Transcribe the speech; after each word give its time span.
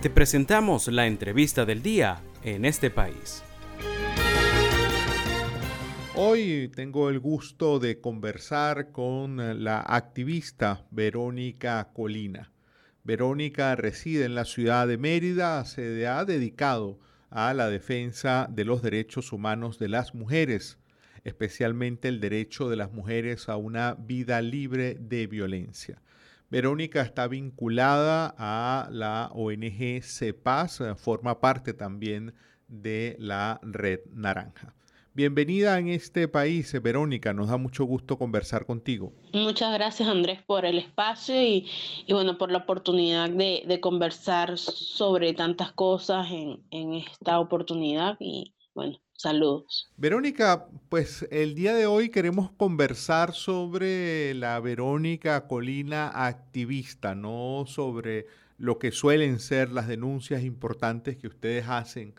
Te 0.00 0.10
presentamos 0.10 0.86
la 0.86 1.08
entrevista 1.08 1.64
del 1.66 1.82
día 1.82 2.22
en 2.44 2.64
este 2.64 2.88
país. 2.88 3.42
Hoy 6.14 6.70
tengo 6.72 7.10
el 7.10 7.18
gusto 7.18 7.80
de 7.80 8.00
conversar 8.00 8.92
con 8.92 9.64
la 9.64 9.80
activista 9.80 10.86
Verónica 10.92 11.90
Colina. 11.92 12.52
Verónica 13.02 13.74
reside 13.74 14.26
en 14.26 14.36
la 14.36 14.44
ciudad 14.44 14.86
de 14.86 14.98
Mérida, 14.98 15.64
se 15.64 16.06
ha 16.06 16.24
dedicado 16.24 17.00
a 17.30 17.52
la 17.52 17.68
defensa 17.68 18.46
de 18.48 18.64
los 18.64 18.82
derechos 18.82 19.32
humanos 19.32 19.80
de 19.80 19.88
las 19.88 20.14
mujeres, 20.14 20.78
especialmente 21.24 22.06
el 22.06 22.20
derecho 22.20 22.68
de 22.68 22.76
las 22.76 22.92
mujeres 22.92 23.48
a 23.48 23.56
una 23.56 23.94
vida 23.94 24.42
libre 24.42 24.96
de 25.00 25.26
violencia. 25.26 26.00
Verónica 26.50 27.02
está 27.02 27.28
vinculada 27.28 28.34
a 28.38 28.88
la 28.90 29.30
ONG 29.34 30.02
CEPAS, 30.02 30.82
forma 30.96 31.40
parte 31.40 31.74
también 31.74 32.32
de 32.68 33.16
la 33.18 33.60
Red 33.62 34.00
Naranja. 34.14 34.74
Bienvenida 35.12 35.78
en 35.78 35.88
este 35.88 36.26
país, 36.26 36.72
Verónica. 36.82 37.34
Nos 37.34 37.48
da 37.48 37.58
mucho 37.58 37.84
gusto 37.84 38.16
conversar 38.16 38.64
contigo. 38.64 39.12
Muchas 39.34 39.74
gracias, 39.74 40.08
Andrés, 40.08 40.40
por 40.46 40.64
el 40.64 40.78
espacio 40.78 41.34
y, 41.34 41.66
bueno, 42.08 42.38
por 42.38 42.50
la 42.50 42.58
oportunidad 42.58 43.28
de, 43.28 43.78
conversar 43.82 44.56
sobre 44.56 45.34
tantas 45.34 45.72
cosas 45.72 46.30
en, 46.30 46.62
en 46.70 46.94
esta 46.94 47.40
oportunidad. 47.40 48.16
Y 48.20 48.54
bueno, 48.78 49.00
Saludos. 49.12 49.90
Verónica, 49.96 50.68
pues 50.88 51.26
el 51.32 51.56
día 51.56 51.74
de 51.74 51.86
hoy 51.86 52.10
queremos 52.10 52.52
conversar 52.52 53.34
sobre 53.34 54.32
la 54.34 54.60
Verónica 54.60 55.48
Colina 55.48 56.06
activista, 56.06 57.16
no 57.16 57.64
sobre 57.66 58.26
lo 58.56 58.78
que 58.78 58.92
suelen 58.92 59.40
ser 59.40 59.72
las 59.72 59.88
denuncias 59.88 60.44
importantes 60.44 61.16
que 61.16 61.26
ustedes 61.26 61.66
hacen. 61.66 62.14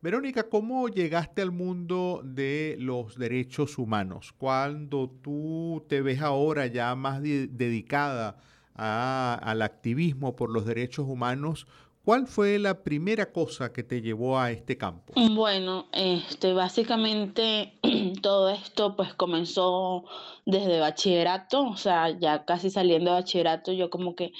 Verónica, 0.00 0.48
¿cómo 0.48 0.86
llegaste 0.86 1.42
al 1.42 1.50
mundo 1.50 2.20
de 2.22 2.76
los 2.78 3.18
derechos 3.18 3.76
humanos? 3.76 4.32
Cuando 4.38 5.10
tú 5.10 5.84
te 5.88 6.00
ves 6.00 6.22
ahora 6.22 6.68
ya 6.68 6.94
más 6.94 7.20
dedicada 7.20 8.38
al 8.76 9.62
activismo 9.62 10.36
por 10.36 10.50
los 10.50 10.64
derechos 10.64 11.08
humanos, 11.08 11.66
¿Cuál 12.06 12.28
fue 12.28 12.60
la 12.60 12.84
primera 12.84 13.32
cosa 13.32 13.72
que 13.72 13.82
te 13.82 14.00
llevó 14.00 14.38
a 14.38 14.52
este 14.52 14.78
campo? 14.78 15.12
Bueno, 15.34 15.88
este, 15.90 16.52
básicamente 16.52 17.80
todo 18.22 18.48
esto 18.48 18.94
pues 18.94 19.12
comenzó 19.14 20.04
desde 20.44 20.78
bachillerato, 20.78 21.66
o 21.66 21.76
sea, 21.76 22.16
ya 22.16 22.44
casi 22.44 22.70
saliendo 22.70 23.10
de 23.10 23.16
bachillerato, 23.16 23.72
yo 23.72 23.90
como 23.90 24.14
que 24.14 24.30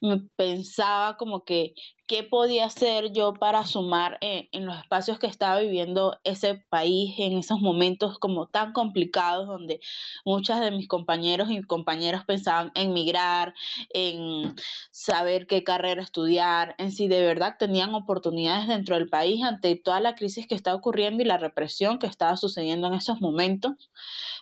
me 0.00 0.20
pensaba 0.36 1.16
como 1.16 1.44
que 1.44 1.74
qué 2.06 2.22
podía 2.22 2.66
hacer 2.66 3.12
yo 3.12 3.34
para 3.34 3.64
sumar 3.66 4.18
en, 4.20 4.48
en, 4.52 4.66
los 4.66 4.78
espacios 4.78 5.18
que 5.18 5.26
estaba 5.26 5.60
viviendo 5.60 6.18
ese 6.24 6.54
país 6.68 7.14
en 7.18 7.38
esos 7.38 7.60
momentos 7.60 8.18
como 8.18 8.46
tan 8.46 8.72
complicados 8.72 9.46
donde 9.46 9.80
muchas 10.24 10.60
de 10.60 10.70
mis 10.70 10.88
compañeros 10.88 11.50
y 11.50 11.62
compañeras 11.62 12.24
pensaban 12.24 12.70
en 12.74 12.92
migrar, 12.92 13.54
en 13.90 14.54
saber 14.90 15.46
qué 15.46 15.64
carrera 15.64 16.02
estudiar, 16.02 16.74
en 16.78 16.92
si 16.92 17.08
de 17.08 17.22
verdad 17.22 17.56
tenían 17.58 17.94
oportunidades 17.94 18.68
dentro 18.68 18.96
del 18.96 19.08
país 19.08 19.42
ante 19.42 19.76
toda 19.76 20.00
la 20.00 20.14
crisis 20.14 20.46
que 20.46 20.54
está 20.54 20.74
ocurriendo 20.74 21.22
y 21.22 21.26
la 21.26 21.38
represión 21.38 21.98
que 21.98 22.06
estaba 22.06 22.36
sucediendo 22.36 22.86
en 22.86 22.94
esos 22.94 23.20
momentos, 23.20 23.90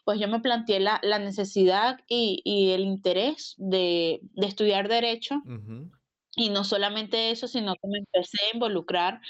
pues 0.04 0.20
yo 0.20 0.28
me 0.28 0.40
planteé 0.40 0.80
la, 0.80 1.00
la 1.02 1.18
necesidad 1.18 1.98
y, 2.08 2.42
y, 2.44 2.72
el 2.72 2.82
interés 2.82 3.54
de, 3.56 4.20
de 4.34 4.46
estudiar 4.46 4.88
derecho. 4.88 5.42
Y 6.36 6.50
no 6.50 6.64
solamente 6.64 7.30
eso, 7.30 7.46
sino 7.48 7.74
que 7.74 7.88
me 7.88 7.98
empecé 7.98 8.38
a 8.44 8.54
involucrar 8.54 9.20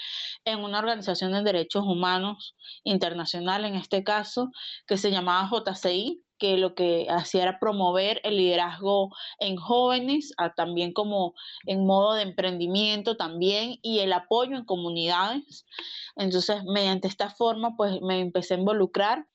en 0.43 0.63
una 0.63 0.79
organización 0.79 1.31
de 1.33 1.43
derechos 1.43 1.83
humanos 1.85 2.55
internacional, 2.83 3.65
en 3.65 3.75
este 3.75 4.03
caso, 4.03 4.51
que 4.87 4.97
se 4.97 5.11
llamaba 5.11 5.49
JCI, 5.49 6.23
que 6.37 6.57
lo 6.57 6.75
que 6.75 7.07
hacía 7.09 7.43
era 7.43 7.59
promover 7.59 8.19
el 8.23 8.37
liderazgo 8.37 9.09
en 9.39 9.55
jóvenes, 9.55 10.33
también 10.57 10.91
como 10.91 11.33
en 11.65 11.85
modo 11.85 12.13
de 12.15 12.23
emprendimiento 12.23 13.15
también, 13.15 13.77
y 13.81 13.99
el 13.99 14.11
apoyo 14.11 14.57
en 14.57 14.65
comunidades. 14.65 15.65
Entonces, 16.17 16.63
mediante 16.65 17.07
esta 17.07 17.29
forma, 17.29 17.75
pues 17.77 18.01
me 18.01 18.19
empecé 18.19 18.55
a 18.55 18.57
involucrar 18.57 19.27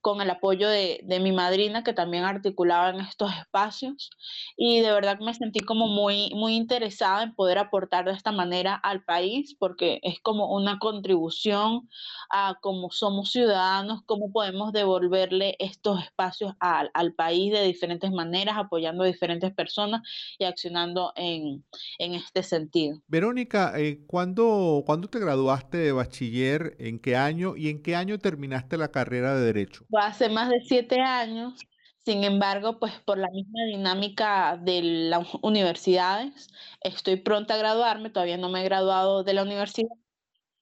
con 0.00 0.20
el 0.20 0.30
apoyo 0.30 0.68
de, 0.68 1.00
de, 1.04 1.20
mi 1.20 1.32
madrina 1.32 1.84
que 1.84 1.92
también 1.92 2.24
articulaba 2.24 2.90
en 2.90 3.00
estos 3.00 3.32
espacios 3.34 4.10
y 4.56 4.80
de 4.80 4.92
verdad 4.92 5.18
me 5.20 5.34
sentí 5.34 5.60
como 5.60 5.88
muy, 5.88 6.30
muy 6.34 6.54
interesada 6.54 7.22
en 7.22 7.34
poder 7.34 7.58
aportar 7.58 8.04
de 8.06 8.12
esta 8.12 8.32
manera 8.32 8.74
al 8.74 9.04
país 9.04 9.56
porque 9.58 10.00
es 10.02 10.20
como 10.20 10.54
una 10.54 10.78
contribución 10.78 11.88
a 12.30 12.56
cómo 12.60 12.90
somos 12.90 13.30
ciudadanos, 13.32 14.02
cómo 14.06 14.32
podemos 14.32 14.72
devolverle 14.72 15.56
estos 15.58 16.02
espacios 16.02 16.54
al, 16.60 16.90
al 16.94 17.14
país 17.14 17.52
de 17.52 17.64
diferentes 17.64 18.10
maneras, 18.10 18.56
apoyando 18.56 19.04
a 19.04 19.06
diferentes 19.06 19.52
personas 19.52 20.02
y 20.38 20.44
accionando 20.44 21.12
en, 21.16 21.64
en 21.98 22.14
este 22.14 22.42
sentido. 22.42 23.00
Verónica, 23.08 23.72
eh, 23.78 24.04
¿cuándo, 24.06 24.82
¿cuándo 24.86 25.08
te 25.08 25.18
graduaste 25.18 25.78
de 25.78 25.92
bachiller? 25.92 26.76
¿En 26.78 26.98
qué 26.98 27.16
año? 27.16 27.56
¿Y 27.56 27.68
en 27.68 27.82
qué 27.82 27.96
año 27.96 28.18
terminaste 28.18 28.76
la 28.76 28.90
carrera 28.90 29.34
de 29.34 29.49
Derecho? 29.52 29.84
Hace 29.98 30.28
más 30.28 30.48
de 30.48 30.60
siete 30.60 31.00
años. 31.00 31.60
Sin 32.04 32.24
embargo, 32.24 32.78
pues 32.78 32.94
por 33.04 33.18
la 33.18 33.28
misma 33.30 33.64
dinámica 33.66 34.56
de 34.56 34.82
las 34.82 35.26
universidades, 35.42 36.48
estoy 36.80 37.16
pronta 37.16 37.54
a 37.54 37.58
graduarme, 37.58 38.08
todavía 38.08 38.38
no 38.38 38.48
me 38.48 38.62
he 38.62 38.64
graduado 38.64 39.22
de 39.22 39.34
la 39.34 39.42
universidad. 39.42 39.90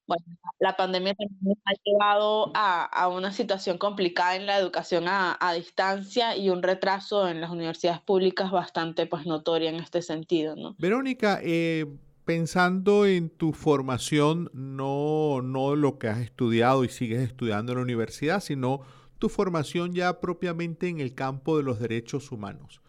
Bueno, 0.09 0.25
la 0.59 0.77
pandemia 0.77 1.15
también 1.15 1.39
nos 1.41 1.59
ha 1.65 1.73
llevado 1.85 2.51
a, 2.55 2.85
a 2.85 3.09
una 3.09 3.31
situación 3.31 3.79
complicada 3.79 4.37
en 4.37 4.47
la 4.47 4.59
educación 4.59 5.07
a, 5.07 5.37
a, 5.39 5.53
distancia 5.53 6.35
y 6.37 6.51
un 6.51 6.63
retraso 6.63 7.29
en 7.29 7.41
las 7.41 7.51
universidades 7.51 8.01
públicas 8.01 8.51
bastante 8.51 9.07
pues 9.07 9.27
notoria 9.27 9.69
en 9.69 9.77
este 9.77 10.03
sentido, 10.03 10.57
¿no? 10.57 10.75
Verónica, 10.79 11.41
eh, 11.43 11.85
pensando 12.29 13.07
en 13.07 13.31
tu 13.31 13.55
formación, 13.55 14.51
no, 14.53 15.41
no 15.41 15.75
lo 15.75 15.99
que 15.99 16.09
has 16.09 16.19
estudiado 16.19 16.85
y 16.85 16.91
sigues 16.91 17.23
estudiando 17.23 17.73
en 17.73 17.79
la 17.79 17.85
universidad, 17.85 18.41
sino 18.41 18.83
tu 19.19 19.31
formación 19.31 19.95
ya 19.95 20.21
propiamente 20.21 20.89
en 20.89 21.01
el 21.01 21.15
campo 21.15 21.57
de 21.57 21.63
los 21.63 21.81
derechos 21.81 22.31
humanos. 22.31 22.83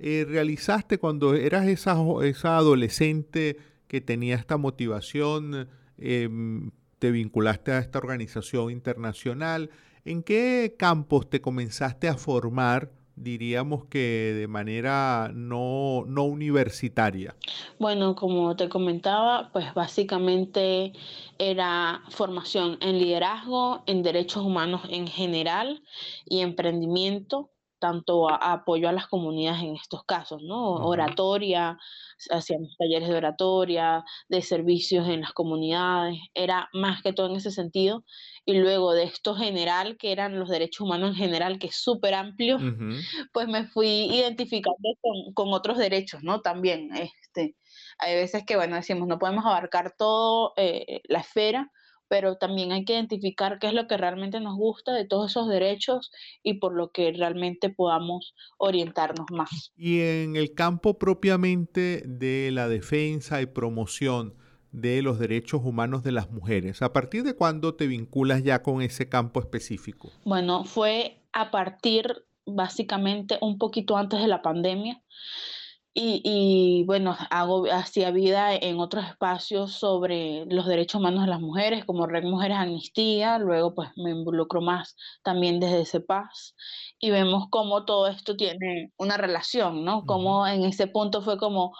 Eh, 0.00 0.26
¿Realizaste 0.28 0.98
cuando 0.98 1.36
eras 1.36 1.68
esa, 1.68 1.92
adolescente 1.92 3.58
que 3.86 4.00
tenía 4.00 4.34
esta 4.34 4.56
motivación, 4.56 5.68
eh, 5.96 6.28
te 6.98 7.12
vinculaste 7.12 7.70
a 7.70 7.78
esta 7.78 8.00
organización 8.00 8.72
internacional? 8.72 9.70
¿En 10.04 10.24
qué 10.24 10.74
campos 10.76 11.30
te 11.30 11.40
comenzaste 11.40 12.08
a 12.08 12.16
formar 12.16 12.90
diríamos 13.22 13.84
que 13.86 14.34
de 14.36 14.48
manera 14.48 15.30
no, 15.34 16.04
no 16.06 16.24
universitaria? 16.24 17.34
Bueno, 17.78 18.14
como 18.14 18.56
te 18.56 18.68
comentaba, 18.68 19.50
pues 19.52 19.72
básicamente 19.74 20.92
era 21.38 22.02
formación 22.08 22.78
en 22.80 22.98
liderazgo, 22.98 23.82
en 23.86 24.02
derechos 24.02 24.44
humanos 24.44 24.82
en 24.88 25.06
general 25.06 25.82
y 26.24 26.40
emprendimiento 26.40 27.50
tanto 27.80 28.28
a, 28.28 28.36
apoyo 28.36 28.88
a 28.88 28.92
las 28.92 29.06
comunidades 29.08 29.62
en 29.62 29.74
estos 29.74 30.04
casos, 30.04 30.42
¿no? 30.42 30.74
Oratoria, 30.74 31.78
hacíamos 32.30 32.76
talleres 32.78 33.08
de 33.08 33.16
oratoria, 33.16 34.04
de 34.28 34.42
servicios 34.42 35.08
en 35.08 35.22
las 35.22 35.32
comunidades, 35.32 36.18
era 36.34 36.68
más 36.72 37.02
que 37.02 37.12
todo 37.12 37.26
en 37.26 37.36
ese 37.36 37.50
sentido. 37.50 38.04
Y 38.44 38.54
luego 38.54 38.92
de 38.92 39.04
esto 39.04 39.34
general, 39.34 39.96
que 39.96 40.12
eran 40.12 40.38
los 40.38 40.48
derechos 40.48 40.82
humanos 40.82 41.10
en 41.10 41.16
general, 41.16 41.58
que 41.58 41.68
es 41.68 41.76
súper 41.76 42.14
amplio, 42.14 42.58
pues 43.32 43.48
me 43.48 43.64
fui 43.66 44.14
identificando 44.14 44.90
con, 45.00 45.34
con, 45.34 45.52
otros 45.52 45.78
derechos, 45.78 46.22
¿no? 46.22 46.40
También, 46.42 46.90
este, 46.94 47.56
hay 47.98 48.14
veces 48.14 48.44
que, 48.46 48.56
bueno, 48.56 48.76
decimos, 48.76 49.08
no 49.08 49.18
podemos 49.18 49.44
abarcar 49.44 49.94
todo 49.96 50.52
eh, 50.56 51.00
la 51.04 51.20
esfera, 51.20 51.70
pero 52.10 52.36
también 52.36 52.72
hay 52.72 52.84
que 52.84 52.94
identificar 52.94 53.60
qué 53.60 53.68
es 53.68 53.72
lo 53.72 53.86
que 53.86 53.96
realmente 53.96 54.40
nos 54.40 54.56
gusta 54.56 54.92
de 54.92 55.04
todos 55.04 55.30
esos 55.30 55.48
derechos 55.48 56.10
y 56.42 56.54
por 56.54 56.74
lo 56.74 56.90
que 56.90 57.12
realmente 57.12 57.70
podamos 57.70 58.34
orientarnos 58.58 59.26
más. 59.30 59.72
Y 59.76 60.00
en 60.00 60.34
el 60.34 60.52
campo 60.54 60.98
propiamente 60.98 62.02
de 62.04 62.50
la 62.50 62.66
defensa 62.66 63.40
y 63.40 63.46
promoción 63.46 64.34
de 64.72 65.02
los 65.02 65.20
derechos 65.20 65.60
humanos 65.64 66.02
de 66.02 66.10
las 66.10 66.32
mujeres, 66.32 66.82
¿a 66.82 66.92
partir 66.92 67.22
de 67.22 67.36
cuándo 67.36 67.76
te 67.76 67.86
vinculas 67.86 68.42
ya 68.42 68.60
con 68.64 68.82
ese 68.82 69.08
campo 69.08 69.38
específico? 69.38 70.10
Bueno, 70.24 70.64
fue 70.64 71.22
a 71.32 71.52
partir 71.52 72.24
básicamente 72.44 73.38
un 73.40 73.56
poquito 73.56 73.96
antes 73.96 74.20
de 74.20 74.26
la 74.26 74.42
pandemia. 74.42 75.00
Y, 75.92 76.22
y, 76.24 76.84
bueno, 76.84 77.16
hago, 77.30 77.66
hacía 77.72 78.12
vida 78.12 78.54
en 78.54 78.78
otros 78.78 79.04
espacios 79.06 79.72
sobre 79.72 80.44
los 80.46 80.66
derechos 80.66 81.00
humanos 81.00 81.22
de 81.24 81.30
las 81.30 81.40
mujeres, 81.40 81.84
como 81.84 82.06
Red 82.06 82.22
Mujeres 82.24 82.58
Amnistía, 82.58 83.38
luego 83.38 83.74
pues 83.74 83.90
me 83.96 84.10
involucro 84.10 84.60
más 84.60 84.94
también 85.24 85.58
desde 85.58 85.80
ese 85.80 86.00
paz 86.00 86.54
y 87.00 87.10
vemos 87.10 87.46
cómo 87.50 87.84
todo 87.84 88.06
esto 88.06 88.36
tiene 88.36 88.92
una 88.98 89.16
relación, 89.16 89.84
¿no? 89.84 90.04
Como 90.06 90.46
en 90.46 90.64
ese 90.64 90.86
punto 90.86 91.22
fue 91.22 91.38
como 91.38 91.72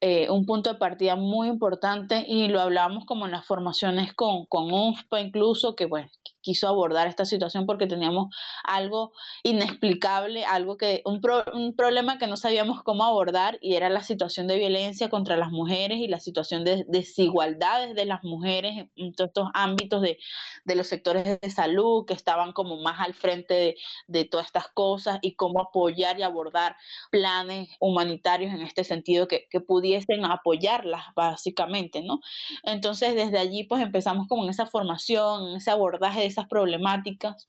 eh, 0.00 0.30
un 0.30 0.46
punto 0.46 0.72
de 0.72 0.78
partida 0.78 1.14
muy 1.16 1.48
importante 1.48 2.24
y 2.26 2.48
lo 2.48 2.60
hablábamos 2.60 3.04
como 3.04 3.26
en 3.26 3.32
las 3.32 3.46
formaciones 3.46 4.14
con, 4.14 4.46
con 4.46 4.72
UNFPA 4.72 5.20
incluso, 5.20 5.76
que 5.76 5.86
bueno, 5.86 6.08
quiso 6.42 6.68
abordar 6.68 7.06
esta 7.06 7.24
situación 7.24 7.66
porque 7.66 7.86
teníamos 7.86 8.34
algo 8.64 9.12
inexplicable, 9.42 10.44
algo 10.44 10.76
que, 10.76 11.02
un, 11.04 11.20
un 11.54 11.74
problema 11.74 12.18
que 12.18 12.26
no 12.26 12.36
sabíamos 12.36 12.82
cómo 12.82 13.04
abordar 13.04 13.58
y 13.60 13.74
era 13.74 13.88
la 13.88 14.02
situación 14.02 14.46
de 14.46 14.58
violencia 14.58 15.08
contra 15.08 15.36
las 15.36 15.50
mujeres 15.50 15.98
y 15.98 16.08
la 16.08 16.20
situación 16.20 16.64
de 16.64 16.84
desigualdades 16.88 17.94
de 17.94 18.04
las 18.04 18.22
mujeres 18.24 18.86
en 18.96 19.14
todos 19.14 19.28
estos 19.28 19.48
ámbitos 19.54 20.02
de, 20.02 20.18
de 20.64 20.74
los 20.74 20.86
sectores 20.86 21.40
de 21.40 21.50
salud 21.50 22.04
que 22.06 22.14
estaban 22.14 22.52
como 22.52 22.76
más 22.78 23.00
al 23.00 23.14
frente 23.14 23.54
de, 23.54 23.76
de 24.06 24.24
todas 24.24 24.46
estas 24.46 24.68
cosas 24.68 25.18
y 25.22 25.34
cómo 25.34 25.60
apoyar 25.60 26.18
y 26.18 26.22
abordar 26.22 26.76
planes 27.10 27.68
humanitarios 27.80 28.52
en 28.52 28.62
este 28.62 28.84
sentido 28.84 29.28
que, 29.28 29.46
que 29.48 29.60
pudiesen 29.60 30.24
apoyarlas 30.24 31.04
básicamente, 31.14 32.02
¿no? 32.02 32.20
Entonces 32.64 33.14
desde 33.14 33.38
allí 33.38 33.64
pues 33.64 33.82
empezamos 33.82 34.26
como 34.28 34.44
en 34.44 34.50
esa 34.50 34.66
formación, 34.66 35.48
en 35.50 35.56
ese 35.56 35.70
abordaje 35.70 36.20
de 36.20 36.30
esas 36.32 36.48
problemáticas. 36.48 37.48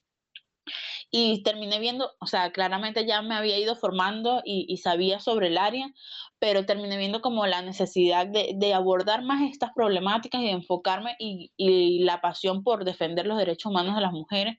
Y 1.12 1.44
terminé 1.44 1.80
viendo, 1.80 2.12
o 2.20 2.26
sea, 2.26 2.52
claramente 2.52 3.06
ya 3.06 3.22
me 3.22 3.36
había 3.36 3.60
ido 3.60 3.76
formando 3.76 4.42
y, 4.44 4.78
sabía 4.78 5.20
sobre 5.20 5.48
el 5.48 5.60
área, 5.60 5.94
pero 6.40 6.66
terminé 6.66 6.98
viendo 6.98 7.22
como 7.22 7.46
la 7.46 7.62
necesidad 7.62 8.26
de, 8.26 8.74
abordar 8.74 9.24
más 9.24 9.44
estas 9.44 9.72
problemáticas 9.76 10.42
y 10.42 10.50
enfocarme 10.50 11.16
y, 11.20 11.52
y, 11.56 12.00
la 12.00 12.20
pasión 12.22 12.64
por 12.64 12.84
defender 12.84 13.28
los 13.28 13.38
derechos 13.38 13.70
humanos 13.70 13.96
de 13.96 14.02
las 14.02 14.12
mujeres, 14.12 14.56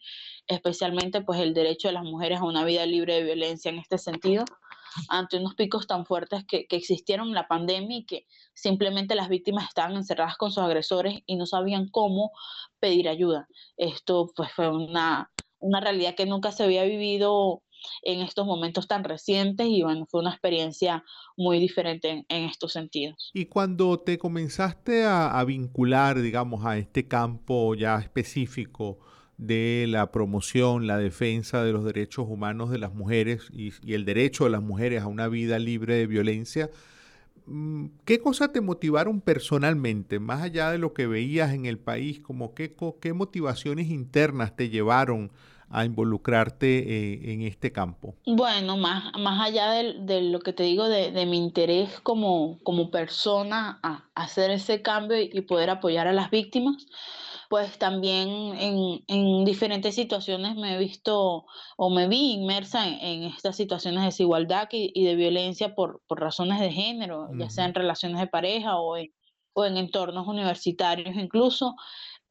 especialmente 0.47 1.23
pues 1.23 1.41
el 1.41 1.55
derecho 1.55 1.89
de 1.89 1.95
las 1.95 2.05
mujeres 2.05 2.39
a 2.39 2.45
una 2.45 2.65
vida 2.65 2.87
libre 2.87 3.15
de 3.15 3.25
violencia 3.25 3.71
en 3.71 3.79
este 3.79 3.99
sentido, 3.99 4.45
ante 5.09 5.39
unos 5.39 5.55
picos 5.55 5.87
tan 5.87 6.07
fuertes 6.07 6.45
que, 6.47 6.67
que 6.67 6.77
existieron 6.77 7.29
en 7.29 7.35
la 7.35 7.49
pandemia 7.49 7.99
y 7.99 8.07
que 8.07 8.27
simplemente 8.55 9.15
las 9.15 9.29
víctimas 9.29 9.69
estaban 9.69 9.97
encerradas 9.97 10.37
con 10.37 10.51
sus 10.51 10.63
agresores 10.63 11.21
y 11.27 11.37
no 11.37 11.47
sabían 11.47 11.89
cómo 11.89 12.33
pedir 12.81 13.09
ayuda. 13.09 13.49
Esto 13.77 14.31
pues 14.35 14.53
fue 14.53 14.69
una, 14.69 15.31
una 15.59 15.81
realidad 15.81 16.15
que 16.15 16.27
nunca 16.27 16.53
se 16.53 16.65
había 16.65 16.85
vivido 16.85 17.63
en 18.03 18.21
estos 18.21 18.47
momentos 18.47 18.89
tan 18.89 19.05
recientes 19.05 19.67
y 19.69 19.83
bueno, 19.83 20.07
fue 20.07 20.21
una 20.21 20.31
experiencia 20.31 21.05
muy 21.37 21.59
diferente 21.59 22.25
en, 22.29 22.45
estos 22.45 22.73
sentidos. 22.73 23.31
Y 23.35 23.47
cuando 23.47 23.99
te 23.99 24.19
comenzaste 24.19 25.05
a, 25.05 25.39
a, 25.39 25.45
vincular, 25.45 26.21
digamos, 26.21 26.65
a 26.65 26.79
este 26.79 27.09
campo 27.09 27.75
ya 27.75 27.99
específico 27.99 28.99
de 29.39 29.87
la 29.89 30.11
promoción, 30.11 30.87
la 30.87 30.99
defensa 30.99 31.65
de 31.65 31.73
los 31.73 31.85
derechos 31.85 32.27
humanos 32.29 32.71
de 32.71 32.79
las 32.79 32.95
mujeres 32.95 33.49
y, 33.53 33.73
el 33.93 34.05
derecho 34.05 34.45
de 34.45 34.51
las 34.51 34.63
mujeres 34.63 35.03
a 35.03 35.07
una 35.07 35.29
vida 35.29 35.59
libre 35.59 35.97
de 35.97 36.07
violencia, 36.07 36.71
Mm, 37.47 37.87
¿Qué 38.05 38.21
cosas 38.21 38.53
te 38.53 38.61
motivaron 38.61 39.21
personalmente, 39.21 40.19
más 40.19 40.43
allá 40.43 40.71
de 40.71 40.79
lo 40.79 40.95
que 40.95 41.07
veías 41.07 41.53
en 41.53 41.67
el 41.67 41.79
país, 41.79 42.21
como 42.21 42.55
qué, 42.55 42.75
qué 43.01 43.13
motivaciones 43.13 43.89
internas 43.89 44.57
te 44.57 44.71
llevaron 44.71 45.31
a 45.75 45.85
involucrarte 45.85 46.67
eh, 46.79 47.33
en 47.33 47.43
este 47.43 47.73
campo? 47.73 48.15
Bueno, 48.27 48.77
más, 48.77 49.13
más 49.19 49.41
allá 49.45 49.73
de, 49.73 49.95
de 50.01 50.23
lo 50.23 50.39
que 50.39 50.53
te 50.53 50.63
digo, 50.63 50.89
de, 50.89 51.11
de, 51.11 51.27
mi 51.27 51.37
interés 51.37 52.01
como, 52.01 52.61
como 52.63 52.91
persona 52.91 53.81
a, 53.83 54.05
hacer 54.15 54.53
ese 54.53 54.83
cambio 54.83 55.21
y 55.21 55.41
poder 55.43 55.71
apoyar 55.71 56.07
a 56.07 56.13
las 56.13 56.31
víctimas, 56.31 56.87
pues 57.51 57.77
también 57.79 58.29
en, 58.29 59.05
en, 59.09 59.45
diferentes 59.45 59.97
situaciones 59.97 60.57
me 60.57 60.75
he 60.75 60.79
visto 60.79 61.45
o 61.77 61.91
me 61.91 62.07
vi 62.09 62.33
inmersa 62.33 62.87
en, 62.87 62.95
en 63.01 63.23
estas 63.25 63.57
situaciones 63.57 64.01
de 64.01 64.07
desigualdad 64.07 64.69
y, 64.71 64.93
y 64.95 65.05
de 65.05 65.17
violencia 65.17 65.75
por, 65.75 66.03
por, 66.07 66.21
razones 66.21 66.61
de 66.61 66.71
género, 66.71 67.23
uh 67.23 67.29
-huh. 67.29 67.41
ya 67.41 67.51
sea 67.51 67.65
en 67.65 67.75
relaciones 67.75 68.21
de 68.21 68.29
pareja 68.29 68.77
o 68.77 68.97
en, 68.97 69.13
o 69.55 69.65
en 69.65 69.77
entornos 69.77 70.27
universitarios 70.27 71.17
incluso 71.17 71.75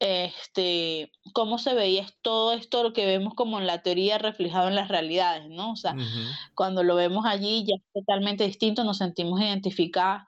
este, 0.04 1.12
cómo 1.34 1.58
se 1.58 1.74
veía 1.74 2.06
todo 2.22 2.52
esto, 2.52 2.84
lo 2.84 2.92
que 2.92 3.06
vemos 3.06 3.36
como 3.36 3.58
en 3.60 3.66
la 3.68 3.84
teoría 3.84 4.18
reflejado 4.18 4.68
en 4.68 4.76
las 4.76 4.90
realidades, 4.90 5.50
¿no? 5.50 5.72
O 5.72 5.76
sea, 5.78 5.94
uh 5.94 5.98
-huh. 5.98 6.36
cuando 6.56 6.84
lo 6.84 6.96
vemos 6.96 7.26
allí 7.26 7.64
ya 7.66 7.76
es 7.76 7.84
totalmente 7.94 8.44
distinto, 8.46 8.84
nos 8.84 8.98
sentimos 8.98 9.40
identificadas 9.40 10.24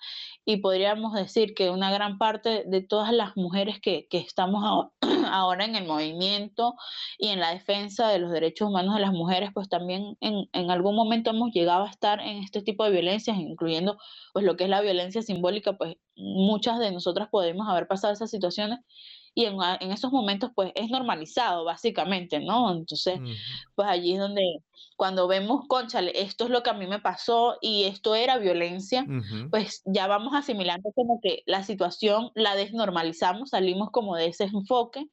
y 0.45 0.57
podríamos 0.57 1.13
decir 1.13 1.54
que 1.56 1.72
una 1.72 1.92
gran 1.92 2.18
parte 2.18 2.63
de 2.66 2.81
todas 2.81 3.12
las 3.12 3.36
mujeres 3.36 3.81
que, 3.81 4.07
que 4.10 4.19
estamos 4.19 4.88
ahora 5.30 5.66
en 5.66 5.75
el 5.75 5.86
movimiento 5.86 6.75
y 7.18 7.30
en 7.30 7.42
la 7.42 7.51
defensa 7.51 8.07
de 8.07 8.19
los 8.19 8.31
derechos 8.31 8.69
humanos 8.69 8.95
de 8.95 9.01
las 9.01 9.12
mujeres, 9.12 9.50
pues 9.54 9.68
también 9.68 10.16
en, 10.21 10.48
en 10.54 10.71
algún 10.71 10.95
momento 10.95 11.31
hemos 11.31 11.51
llegado 11.51 11.83
a 11.83 11.89
estar 11.89 12.21
en 12.21 12.38
este 12.44 12.62
tipo 12.62 12.86
de 12.86 12.92
violencias, 12.92 13.38
incluyendo 13.38 13.98
pues 14.31 14.45
lo 14.45 14.56
que 14.56 14.66
es 14.66 14.69
la 14.69 14.81
violencia 14.81 15.21
simbólica, 15.21 15.74
pues 15.74 15.98
muchas 16.15 16.79
de 16.79 16.91
nosotras 16.91 17.29
podemos 17.29 17.67
haber 17.67 17.88
pasado 17.88 18.13
esas 18.13 18.31
situaciones 18.31 18.79
y 19.35 19.45
en, 19.45 19.57
en, 19.81 19.91
esos 19.91 20.12
momentos 20.13 20.51
pues 20.56 20.71
es 20.75 20.89
normalizado 20.89 21.65
básicamente, 21.65 22.39
¿no? 22.39 22.71
Entonces, 22.71 23.19
pues 23.75 23.88
allí 23.88 24.13
es 24.13 24.19
donde 24.19 24.41
cuando 24.95 25.27
vemos, 25.27 25.67
conchale, 25.67 26.13
esto 26.21 26.45
es 26.45 26.50
lo 26.50 26.63
que 26.63 26.69
a 26.69 26.73
mí 26.73 26.88
me 26.88 27.00
pasó 27.00 27.57
y 27.59 27.83
esto 27.83 28.15
era 28.15 28.38
violencia, 28.38 29.03
uh 29.03 29.12
-huh. 29.12 29.50
pues 29.50 29.81
ya 29.85 30.07
vamos 30.07 30.33
asimilando 30.33 30.89
como 30.95 31.19
que 31.21 31.44
la 31.45 31.63
situación 31.63 32.31
la 32.33 32.56
desnormalizamos, 32.56 33.50
salimos 33.50 33.89
como 33.91 34.15
de 34.15 34.27
ese 34.27 34.45
enfoque 34.45 35.06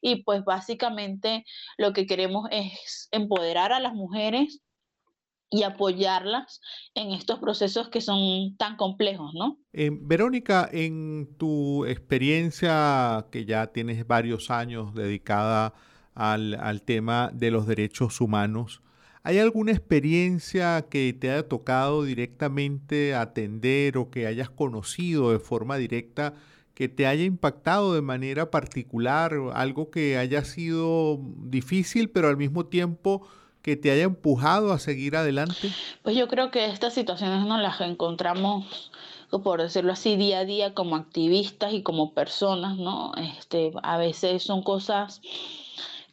y 0.00 0.24
pues 0.24 0.44
básicamente 0.44 1.44
lo 1.78 1.92
que 1.92 2.06
queremos 2.06 2.48
es 2.50 3.08
empoderar 3.12 3.72
a 3.72 3.78
las 3.78 3.94
mujeres 3.94 4.60
y 5.50 5.64
apoyarlas 5.64 6.60
en 6.94 7.10
estos 7.10 7.40
procesos 7.40 7.88
que 7.88 8.00
son 8.00 8.56
tan 8.56 8.76
complejos, 8.76 9.32
¿no? 9.34 9.58
Eh, 9.72 9.90
Verónica, 9.92 10.68
en 10.72 11.28
tu 11.36 11.84
experiencia, 11.86 13.26
que 13.32 13.44
ya 13.44 13.66
tienes 13.66 14.06
varios 14.06 14.50
años 14.50 14.94
dedicada 14.94 15.74
al, 16.14 16.54
al, 16.54 16.82
tema 16.82 17.30
de 17.34 17.50
los 17.50 17.66
derechos 17.66 18.20
humanos, 18.20 18.80
¿hay 19.24 19.38
alguna 19.38 19.72
experiencia 19.72 20.86
que 20.88 21.12
te 21.12 21.30
haya 21.30 21.48
tocado 21.48 22.04
directamente 22.04 23.14
atender 23.14 23.98
o 23.98 24.10
que 24.10 24.26
hayas 24.26 24.50
conocido 24.50 25.32
de 25.32 25.40
forma 25.40 25.76
directa 25.76 26.34
que 26.80 26.88
te 26.88 27.06
haya 27.06 27.24
impactado 27.24 27.92
de 27.92 28.00
manera 28.00 28.50
particular, 28.50 29.34
algo 29.52 29.90
que 29.90 30.16
haya 30.16 30.44
sido 30.44 31.20
difícil, 31.36 32.08
pero 32.08 32.28
al 32.28 32.38
mismo 32.38 32.64
tiempo 32.64 33.28
que 33.62 33.76
te 33.76 33.90
haya 33.90 34.04
empujado 34.04 34.72
a 34.72 34.78
seguir 34.78 35.16
adelante? 35.16 35.70
Pues 36.02 36.16
yo 36.16 36.28
creo 36.28 36.50
que 36.50 36.66
estas 36.66 36.94
situaciones 36.94 37.44
nos 37.46 37.60
las 37.60 37.80
encontramos, 37.80 38.90
por 39.42 39.60
decirlo 39.60 39.92
así, 39.92 40.16
día 40.16 40.40
a 40.40 40.44
día 40.44 40.74
como 40.74 40.96
activistas 40.96 41.72
y 41.72 41.82
como 41.82 42.14
personas, 42.14 42.76
¿no? 42.76 43.12
Este, 43.38 43.72
a 43.82 43.98
veces 43.98 44.42
son 44.42 44.62
cosas 44.62 45.20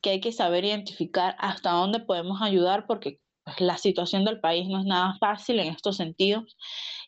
que 0.01 0.11
hay 0.11 0.21
que 0.21 0.31
saber 0.31 0.65
identificar 0.65 1.35
hasta 1.39 1.71
dónde 1.71 1.99
podemos 1.99 2.41
ayudar 2.41 2.85
porque 2.85 3.19
pues, 3.43 3.61
la 3.61 3.77
situación 3.77 4.25
del 4.25 4.39
país 4.39 4.67
no 4.67 4.79
es 4.79 4.85
nada 4.85 5.15
fácil 5.19 5.59
en 5.59 5.67
estos 5.67 5.97
sentidos 5.97 6.57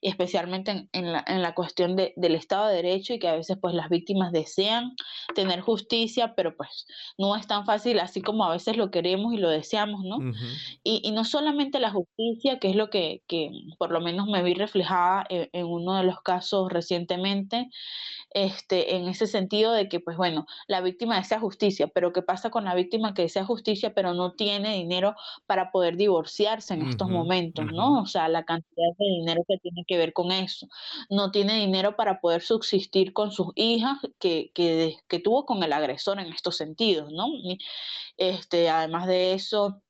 y 0.01 0.10
especialmente 0.10 0.72
en, 0.72 0.89
en, 0.94 1.12
la, 1.12 1.24
en 1.27 1.41
la, 1.41 1.53
cuestión 1.53 1.96
de, 1.96 2.13
del 2.15 2.36
Estado 2.36 2.68
de 2.68 2.75
Derecho 2.75 3.13
y 3.13 3.20
que 3.20 3.27
a 3.27 3.36
veces 3.36 3.58
pues 3.62 3.74
las 3.74 3.89
víctimas 3.89 4.32
desean 4.32 4.96
tener 5.36 5.62
justicia, 5.62 6.36
pero 6.36 6.56
pues 6.56 6.86
no 7.18 7.36
es 7.36 7.48
tan 7.48 7.65
fácil 7.65 8.00
así 8.00 8.22
como 8.22 8.46
a 8.46 8.51
veces 8.51 8.77
lo 8.77 8.91
queremos 8.91 9.34
y 9.34 9.38
lo 9.38 9.50
deseamos, 9.50 10.03
¿no? 10.03 10.18
Uh 10.18 10.32
-huh. 10.32 10.79
y, 10.84 11.01
y, 11.03 11.12
no 11.12 11.24
solamente 11.25 11.79
la 11.79 11.91
justicia, 11.91 12.60
que 12.60 12.70
es 12.70 12.75
lo 12.75 12.89
que, 12.89 13.24
que 13.27 13.51
por 13.77 13.91
lo 13.91 14.00
menos 14.01 14.27
me 14.27 14.44
vi 14.44 14.53
reflejada 14.53 15.25
en, 15.29 15.50
en 15.53 15.65
uno 15.65 15.96
de 15.96 16.03
los 16.03 16.22
casos 16.22 16.72
recientemente, 16.72 17.70
este, 18.32 18.96
en 18.96 19.08
ese 19.08 19.25
sentido 19.27 19.72
de 19.74 19.89
que, 19.89 20.00
pues 20.00 20.15
bueno, 20.15 20.46
la 20.68 20.82
víctima 20.82 21.18
desea 21.18 21.39
justicia, 21.39 21.88
pero 21.88 22.13
¿qué 22.13 22.22
pasa 22.22 22.50
con 22.50 22.63
la 22.65 22.75
víctima 22.75 23.13
que 23.13 23.24
desea 23.24 23.44
justicia 23.44 23.94
pero 23.94 24.13
no 24.13 24.34
tiene 24.34 24.75
dinero 24.75 25.15
para 25.48 25.72
poder 25.72 25.98
divorciarse 25.98 26.74
en 26.74 26.82
uh 26.84 26.86
-huh, 26.86 26.89
estos 26.91 27.10
momentos, 27.10 27.65
uh 27.65 27.70
-huh. 27.70 27.75
¿no? 27.75 28.01
O 28.01 28.06
sea, 28.06 28.27
la 28.29 28.44
cantidad 28.46 28.89
de 28.98 29.06
dinero 29.06 29.44
que 29.48 29.58
tiene 29.58 29.84
que 29.89 29.98
ver 29.98 30.13
con 30.13 30.31
eso. 30.31 30.67
No 31.10 31.31
tiene 31.31 31.55
dinero 31.55 31.96
para 31.96 32.22
poder 32.22 32.43
subsistir 32.43 33.12
con 33.12 33.31
sus 33.31 33.48
hijas 33.55 33.98
que, 34.19 34.51
que, 34.53 35.19
tuvo 35.24 35.46
con 35.46 35.63
el 35.63 35.74
agresor 35.74 36.19
en 36.19 36.27
estos 36.31 36.58
sentidos, 36.58 37.12
¿no? 37.12 37.25
Este, 38.17 38.69
además 38.69 39.08
de 39.08 39.34
eso, 39.34 39.81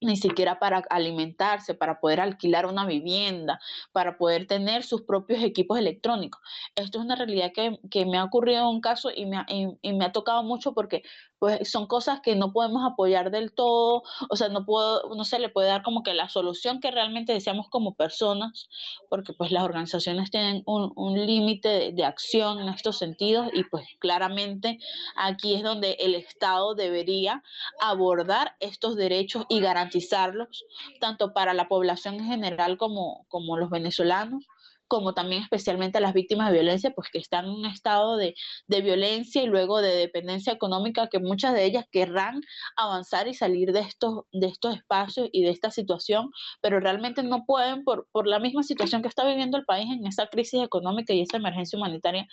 ni 0.00 0.16
siquiera 0.16 0.58
para 0.58 0.84
alimentarse, 0.90 1.74
para 1.74 2.00
poder 2.00 2.20
alquilar 2.20 2.66
una 2.66 2.84
vivienda, 2.84 3.60
para 3.92 4.18
poder 4.18 4.46
tener 4.46 4.82
sus 4.82 5.02
propios 5.02 5.42
equipos 5.42 5.78
electrónicos. 5.78 6.40
Esto 6.74 6.98
es 6.98 7.04
una 7.04 7.16
realidad 7.16 7.52
que, 7.54 7.78
que 7.90 8.04
me 8.04 8.18
ha 8.18 8.24
ocurrido 8.24 8.60
en 8.60 8.66
un 8.66 8.80
caso 8.80 9.10
y 9.14 9.26
me, 9.26 9.38
ha, 9.38 9.46
y, 9.48 9.92
me 9.92 10.04
ha 10.04 10.12
tocado 10.12 10.42
mucho 10.42 10.74
porque 10.74 11.02
pues 11.38 11.70
son 11.70 11.86
cosas 11.86 12.20
que 12.20 12.34
no 12.34 12.52
podemos 12.52 12.82
apoyar 12.90 13.30
del 13.30 13.52
todo, 13.52 14.02
o 14.30 14.36
sea, 14.36 14.48
no 14.48 14.64
puedo, 14.64 15.14
no 15.14 15.24
se 15.24 15.38
le 15.38 15.50
puede 15.50 15.68
dar 15.68 15.82
como 15.82 16.02
que 16.02 16.14
la 16.14 16.30
solución 16.30 16.80
que 16.80 16.90
realmente 16.90 17.34
deseamos 17.34 17.68
como 17.68 17.94
personas, 17.94 18.68
porque 19.10 19.34
pues 19.34 19.52
las 19.52 19.62
organizaciones 19.62 20.30
tienen 20.30 20.62
un, 20.66 20.92
un 20.96 21.26
límite 21.26 21.68
de, 21.68 21.92
de, 21.92 22.04
acción 22.04 22.60
en 22.60 22.68
estos 22.68 22.98
sentidos 22.98 23.48
y 23.52 23.64
pues 23.64 23.86
claramente 23.98 24.78
aquí 25.14 25.54
es 25.54 25.62
donde 25.62 25.92
el 26.00 26.14
Estado 26.14 26.74
debería 26.74 27.42
abordar 27.80 28.56
estos 28.60 28.96
derechos 28.96 29.44
y 29.50 29.60
garantizarlos, 29.86 30.64
tanto 31.00 31.32
para 31.32 31.54
la 31.54 31.68
población 31.68 32.16
en 32.16 32.26
general 32.26 32.76
como, 32.76 33.26
como 33.28 33.56
los 33.56 33.70
venezolanos, 33.70 34.44
como 34.88 35.14
también 35.14 35.42
especialmente 35.42 35.98
a 35.98 36.00
las 36.00 36.14
víctimas 36.14 36.48
de 36.48 36.58
violencia, 36.58 36.92
pues 36.92 37.08
que 37.10 37.18
están 37.18 37.46
en 37.46 37.50
un 37.50 37.66
estado 37.66 38.16
de, 38.16 38.34
de 38.68 38.80
violencia 38.82 39.42
y 39.42 39.46
luego 39.46 39.82
de 39.82 39.96
dependencia 39.96 40.52
económica, 40.52 41.08
que 41.08 41.18
muchas 41.18 41.54
de 41.54 41.64
ellas 41.64 41.86
querrán 41.90 42.40
avanzar 42.76 43.26
y 43.26 43.34
salir 43.34 43.72
de 43.72 43.80
estos, 43.80 44.24
de 44.32 44.46
estos 44.46 44.76
espacios 44.76 45.28
y 45.32 45.42
de 45.42 45.50
esta 45.50 45.70
situación, 45.72 46.30
pero 46.60 46.78
realmente 46.78 47.22
no 47.22 47.44
pueden 47.44 47.82
por, 47.82 48.06
por 48.12 48.26
la 48.28 48.38
misma 48.38 48.62
situación 48.62 49.02
que 49.02 49.08
está 49.08 49.26
viviendo 49.26 49.58
el 49.58 49.64
país 49.64 49.90
en 49.90 50.06
esa 50.06 50.28
crisis 50.28 50.62
económica 50.62 51.12
y 51.12 51.22
esa 51.22 51.36
emergencia 51.38 51.76
humanitaria 51.76 52.28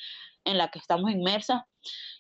en 0.45 0.57
la 0.57 0.69
que 0.69 0.79
estamos 0.79 1.11
inmersas. 1.11 1.61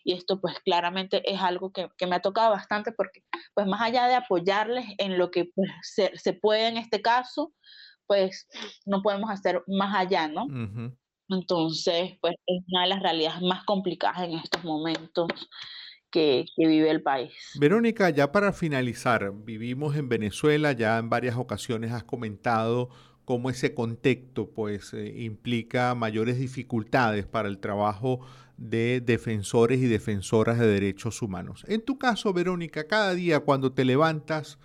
Y 0.03 0.13
esto 0.13 0.41
pues 0.41 0.59
claramente 0.61 1.21
es 1.31 1.41
algo 1.41 1.71
que, 1.71 1.89
que 1.97 2.07
me 2.07 2.15
ha 2.15 2.21
tocado 2.21 2.51
bastante 2.51 2.91
porque 2.91 3.21
pues 3.53 3.67
más 3.67 3.81
allá 3.81 4.07
de 4.07 4.15
apoyarles 4.15 4.85
en 4.97 5.17
lo 5.17 5.31
que 5.31 5.45
pues, 5.55 5.69
se, 5.81 6.11
se, 6.17 6.33
puede 6.33 6.67
en 6.67 6.77
este 6.77 7.01
caso, 7.01 7.53
pues 8.07 8.47
no 8.85 9.01
podemos 9.01 9.29
hacer 9.29 9.63
más 9.67 9.95
allá, 9.95 10.27
¿no? 10.27 10.47
Entonces, 11.29 12.17
pues 12.21 12.35
es 12.45 12.63
una 12.67 12.83
de 12.83 12.89
las 12.89 13.01
realidades 13.01 13.41
más 13.41 13.63
complicadas 13.65 14.23
en 14.23 14.33
estos 14.33 14.63
momentos 14.63 15.27
que, 16.11 16.45
que, 16.55 16.67
vive 16.67 16.89
el 16.91 17.01
país. 17.01 17.33
Verónica, 17.59 18.09
ya 18.09 18.31
para 18.31 18.53
finalizar, 18.53 19.31
vivimos 19.33 19.95
en 19.95 20.09
Venezuela, 20.09 20.73
ya 20.73 20.97
en 20.99 21.09
varias 21.09 21.37
ocasiones 21.37 21.91
has 21.91 22.03
comentado 22.03 22.89
cómo 23.25 23.49
ese 23.49 23.73
contexto 23.73 24.49
pues 24.49 24.93
eh, 24.93 25.13
implica 25.17 25.95
mayores 25.95 26.37
dificultades 26.37 27.25
para 27.25 27.47
el 27.47 27.59
trabajo 27.59 28.19
de 28.57 29.01
defensores 29.01 29.79
y 29.81 29.87
defensoras 29.87 30.59
de 30.59 30.67
derechos 30.67 31.21
humanos. 31.21 31.65
En 31.67 31.81
tu 31.81 31.97
caso, 31.97 32.33
Verónica, 32.33 32.87
cada 32.87 33.13
día 33.13 33.39
cuando 33.39 33.71
te 33.71 33.85
levantas, 33.85 34.57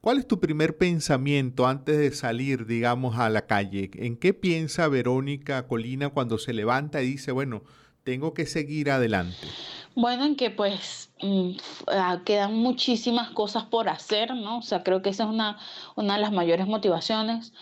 ¿cuál 0.00 0.18
es 0.18 0.28
tu 0.28 0.38
primer 0.38 0.76
pensamiento 0.76 1.66
antes 1.66 1.98
de 1.98 2.12
salir, 2.12 2.66
digamos, 2.66 3.18
a 3.18 3.28
la 3.30 3.46
calle? 3.46 3.90
¿En 3.94 4.16
qué 4.16 4.34
piensa 4.34 4.88
Verónica 4.88 5.66
Colina 5.66 6.10
cuando 6.10 6.38
se 6.38 6.52
levanta 6.52 7.02
y 7.02 7.06
dice, 7.06 7.32
bueno, 7.32 7.62
tengo 8.04 8.34
que 8.34 8.46
seguir 8.46 8.90
adelante? 8.90 9.48
Bueno, 9.96 10.24
en 10.24 10.36
que 10.36 10.50
pues 10.50 11.10
mm, 11.22 11.50
ah, 11.88 12.20
quedan 12.24 12.54
muchísimas 12.54 13.30
cosas 13.30 13.64
por 13.64 13.88
hacer, 13.88 14.34
¿no? 14.34 14.58
O 14.58 14.62
sea, 14.62 14.82
creo 14.82 15.02
que 15.02 15.10
esa 15.10 15.24
es 15.24 15.30
una, 15.30 15.58
una 15.96 16.14
de 16.16 16.20
las 16.20 16.32
mayores 16.32 16.66
motivaciones 16.66 17.52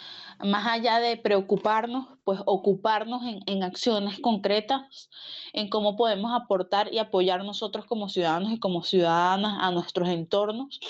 más 0.45 0.67
allá 0.67 0.99
de 0.99 1.17
preocuparnos, 1.17 2.07
pues 2.25 2.41
ocuparnos 2.47 3.23
en, 3.25 3.41
en, 3.47 3.62
acciones 3.62 4.19
concretas, 4.21 5.11
en 5.53 5.69
cómo 5.69 5.97
podemos 5.97 6.33
aportar 6.35 6.93
y 6.93 6.99
apoyar 6.99 7.45
nosotros 7.45 7.85
como 7.87 8.09
ciudadanos 8.09 8.53
y 8.53 8.59
como 8.59 8.83
ciudadanas 8.83 9.59
a 9.61 9.71
nuestros 9.71 10.09
entornos 10.09 10.81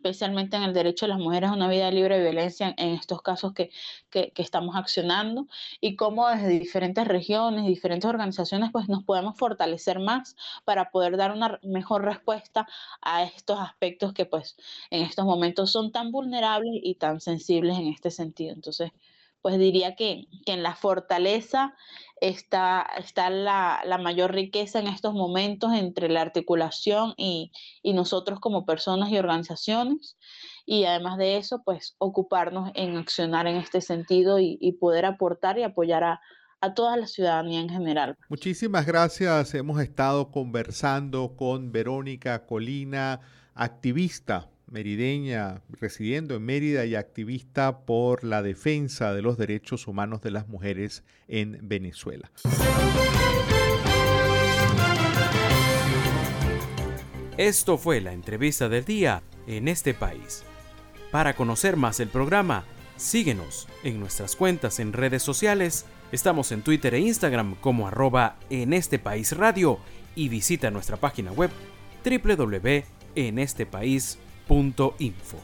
especialmente 0.00 0.56
en 0.56 0.62
el 0.62 0.72
derecho 0.74 1.06
de 1.06 1.10
las 1.10 1.18
mujeres 1.18 1.50
a 1.50 1.52
una 1.54 1.68
vida 1.68 1.90
libre 1.90 2.16
de 2.16 2.22
violencia 2.22 2.74
en 2.76 2.90
estos 2.90 3.22
casos 3.22 3.52
que, 3.52 3.70
que, 4.10 4.32
que 4.32 4.42
estamos 4.42 4.76
accionando 4.76 5.46
y 5.80 5.96
cómo 5.96 6.28
desde 6.28 6.48
diferentes 6.48 7.06
regiones 7.06 7.66
diferentes 7.66 8.08
organizaciones 8.08 8.70
pues 8.72 8.88
nos 8.88 9.04
podemos 9.04 9.36
fortalecer 9.38 9.98
más 9.98 10.36
para 10.64 10.90
poder 10.90 11.16
dar 11.16 11.32
una 11.32 11.58
mejor 11.62 12.04
respuesta 12.04 12.66
a 13.00 13.24
estos 13.24 13.58
aspectos 13.58 14.12
que 14.12 14.26
pues 14.26 14.56
en 14.90 15.02
estos 15.02 15.24
momentos 15.24 15.70
son 15.70 15.92
tan 15.92 16.12
vulnerables 16.12 16.80
y 16.82 16.94
tan 16.96 17.20
sensibles 17.20 17.78
en 17.78 17.88
este 17.88 18.10
sentido. 18.10 18.52
Entonces, 18.52 18.92
pues 19.42 19.58
diría 19.58 19.94
que, 19.96 20.26
que 20.44 20.52
en 20.52 20.62
la 20.62 20.74
fortaleza 20.74 21.74
está, 22.20 22.86
está 22.98 23.30
la, 23.30 23.80
la, 23.84 23.98
mayor 23.98 24.32
riqueza 24.32 24.78
en 24.78 24.86
estos 24.86 25.14
momentos 25.14 25.72
entre 25.72 26.08
la 26.08 26.20
articulación 26.20 27.14
y, 27.16 27.50
y, 27.82 27.94
nosotros 27.94 28.40
como 28.40 28.66
personas 28.66 29.10
y 29.10 29.18
organizaciones. 29.18 30.16
Y 30.66 30.84
además 30.84 31.16
de 31.16 31.38
eso, 31.38 31.62
pues 31.64 31.94
ocuparnos 31.98 32.70
en 32.74 32.96
accionar 32.96 33.46
en 33.46 33.56
este 33.56 33.80
sentido 33.80 34.38
y, 34.38 34.58
y 34.60 34.72
poder 34.72 35.06
aportar 35.06 35.58
y 35.58 35.62
apoyar 35.62 36.04
a, 36.04 36.20
a 36.60 36.74
toda 36.74 36.96
la 36.96 37.06
ciudadanía 37.06 37.60
en 37.60 37.70
general. 37.70 38.16
Muchísimas 38.28 38.86
gracias. 38.86 39.54
Hemos 39.54 39.80
estado 39.80 40.30
conversando 40.30 41.36
con 41.36 41.72
Verónica 41.72 42.46
Colina, 42.46 43.20
activista 43.54 44.48
merideña, 44.70 45.62
residiendo 45.68 46.36
en 46.36 46.44
Mérida 46.44 46.86
y 46.86 46.94
activista 46.94 47.84
por 47.84 48.24
la 48.24 48.42
defensa 48.42 49.12
de 49.12 49.22
los 49.22 49.36
derechos 49.36 49.86
humanos 49.86 50.22
de 50.22 50.30
las 50.30 50.48
mujeres 50.48 51.04
en 51.28 51.58
Venezuela. 51.62 52.30
Esto 57.36 57.78
fue 57.78 58.00
la 58.00 58.12
entrevista 58.12 58.68
del 58.68 58.84
día 58.84 59.22
en 59.46 59.68
este 59.68 59.94
país. 59.94 60.44
Para 61.10 61.34
conocer 61.34 61.76
más 61.76 61.98
el 61.98 62.08
programa, 62.08 62.64
síguenos 62.96 63.66
en 63.82 63.98
nuestras 63.98 64.36
cuentas 64.36 64.78
en 64.78 64.92
redes 64.92 65.22
sociales. 65.22 65.86
Estamos 66.12 66.52
en 66.52 66.62
Twitter 66.62 66.94
e 66.94 67.00
Instagram 67.00 67.56
como 67.56 67.88
arroba 67.88 68.36
en 68.50 68.72
este 68.72 68.98
país 68.98 69.36
radio 69.36 69.78
y 70.14 70.28
visita 70.28 70.70
nuestra 70.70 70.98
página 70.98 71.32
web 71.32 71.50
www.enestepaís.com 72.04 74.29
info. 74.98 75.38